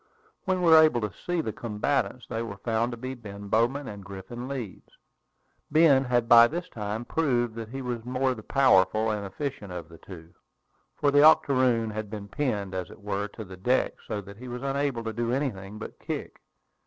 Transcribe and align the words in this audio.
When 0.45 0.63
we 0.63 0.71
were 0.71 0.81
able 0.81 0.99
to 1.01 1.13
see 1.13 1.41
the 1.41 1.53
combatants, 1.53 2.25
they 2.25 2.41
were 2.41 2.57
found 2.57 2.89
to 2.89 2.97
be 2.97 3.13
Ben 3.13 3.49
Bowman 3.49 3.87
and 3.87 4.03
Griffin 4.03 4.47
Leeds. 4.47 4.89
Ben 5.69 6.05
had 6.05 6.27
by 6.27 6.47
this 6.47 6.67
time 6.69 7.05
proved 7.05 7.53
that 7.53 7.69
he 7.69 7.83
was 7.83 8.01
the 8.01 8.09
more 8.09 8.33
powerful 8.33 9.11
and 9.11 9.23
efficient 9.23 9.71
of 9.71 9.89
the 9.89 9.99
two, 9.99 10.33
for 10.95 11.11
the 11.11 11.21
octoroon 11.21 11.91
had 11.91 12.09
been 12.09 12.27
pinned, 12.27 12.73
as 12.73 12.89
it 12.89 12.99
were, 13.01 13.27
to 13.27 13.43
the 13.45 13.57
deck, 13.57 13.93
so 14.07 14.21
that 14.21 14.37
he 14.37 14.47
was 14.47 14.63
unable 14.63 15.03
to 15.03 15.13
do 15.13 15.31
anything 15.31 15.77
but 15.77 15.99
kick. 15.99 16.41